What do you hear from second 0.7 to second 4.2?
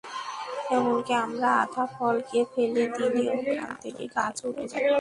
এমনকি আমরা আধা ফল খেয়ে ফেলে দিলে ওখান থেকেও